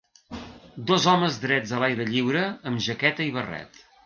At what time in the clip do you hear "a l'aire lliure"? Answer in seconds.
1.79-2.43